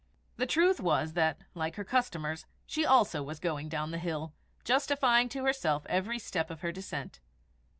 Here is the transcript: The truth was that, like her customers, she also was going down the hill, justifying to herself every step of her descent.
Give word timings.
The 0.37 0.47
truth 0.47 0.79
was 0.79 1.13
that, 1.13 1.43
like 1.53 1.75
her 1.75 1.83
customers, 1.83 2.47
she 2.65 2.87
also 2.87 3.21
was 3.21 3.39
going 3.39 3.69
down 3.69 3.91
the 3.91 3.99
hill, 3.99 4.33
justifying 4.63 5.29
to 5.29 5.45
herself 5.45 5.85
every 5.87 6.17
step 6.17 6.49
of 6.49 6.61
her 6.61 6.71
descent. 6.71 7.19